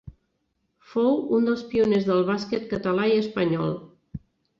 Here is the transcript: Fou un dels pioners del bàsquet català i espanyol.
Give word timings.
Fou 0.93 1.19
un 1.37 1.45
dels 1.49 1.61
pioners 1.73 2.07
del 2.07 2.23
bàsquet 2.29 2.65
català 2.73 3.05
i 3.11 3.15
espanyol. 3.25 3.77